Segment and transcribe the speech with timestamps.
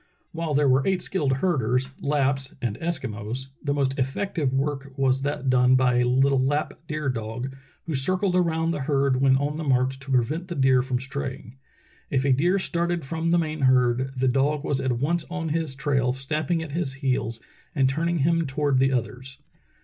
[0.31, 5.47] While there were eight skilled herders, Lapps and Eskimos, the most effective work was that
[5.47, 7.53] done by a little Lapp deer dog,
[7.85, 11.55] who circled around the herd when on the march to prevent the deer from straying.
[12.09, 15.75] If a deer started from the main herd the dog was at once on his
[15.75, 17.39] trail, snapping at his heels
[17.75, 19.37] and turning him toward the others.